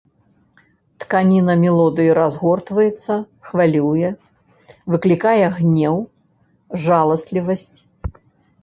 Тканіна 1.03 1.55
мелодыі 1.63 2.15
разгортваецца, 2.19 3.13
хвалюе, 3.51 4.07
выклікае 4.95 5.45
гнеў, 5.61 5.95
жаласлівасць. 6.89 7.77